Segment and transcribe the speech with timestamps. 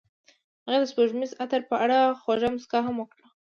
[0.65, 3.23] هغې د سپوږمیز عطر په اړه خوږه موسکا هم وکړه.